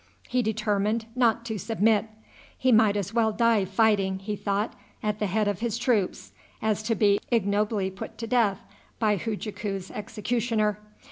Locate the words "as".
2.97-3.13, 6.59-6.81